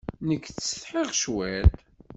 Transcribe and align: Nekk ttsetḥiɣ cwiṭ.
Nekk 0.27 0.45
ttsetḥiɣ 0.49 1.07
cwiṭ. 1.19 1.73